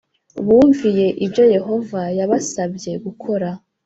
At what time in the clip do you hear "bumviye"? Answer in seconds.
0.45-1.05